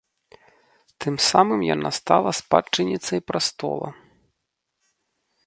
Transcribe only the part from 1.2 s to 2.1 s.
самым яна